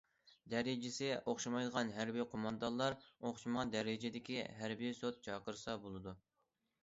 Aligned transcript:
دەرىجىسى 0.51 1.09
ئوخشىمايدىغان 1.31 1.91
ھەربىي 1.97 2.25
قوماندانلار 2.31 2.97
ئوخشىمىغان 3.29 3.75
دەرىجىدىكى 3.77 4.39
ھەربىي 4.61 4.95
سوت 5.03 5.23
چاقىرسا 5.27 5.77
بولىدۇ. 5.85 6.15